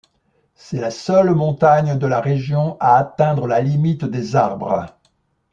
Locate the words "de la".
1.99-2.21